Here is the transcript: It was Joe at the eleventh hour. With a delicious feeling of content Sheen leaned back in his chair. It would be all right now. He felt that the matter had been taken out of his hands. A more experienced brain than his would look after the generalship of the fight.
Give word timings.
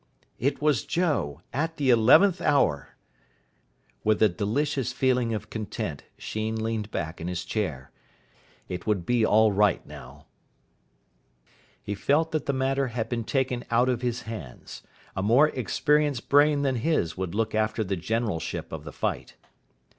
It 0.39 0.63
was 0.63 0.83
Joe 0.83 1.41
at 1.53 1.77
the 1.77 1.91
eleventh 1.91 2.41
hour. 2.41 2.95
With 4.03 4.19
a 4.23 4.29
delicious 4.29 4.91
feeling 4.91 5.31
of 5.31 5.51
content 5.51 6.05
Sheen 6.17 6.55
leaned 6.55 6.89
back 6.89 7.21
in 7.21 7.27
his 7.27 7.45
chair. 7.45 7.91
It 8.67 8.87
would 8.87 9.05
be 9.05 9.23
all 9.23 9.51
right 9.51 9.85
now. 9.85 10.25
He 11.83 11.93
felt 11.93 12.31
that 12.31 12.47
the 12.47 12.51
matter 12.51 12.87
had 12.87 13.09
been 13.09 13.25
taken 13.25 13.63
out 13.69 13.89
of 13.89 14.01
his 14.01 14.23
hands. 14.23 14.81
A 15.15 15.21
more 15.21 15.49
experienced 15.49 16.29
brain 16.29 16.63
than 16.63 16.77
his 16.77 17.15
would 17.15 17.35
look 17.35 17.53
after 17.53 17.83
the 17.83 17.95
generalship 17.95 18.71
of 18.71 18.85
the 18.85 18.91
fight. 18.93 19.35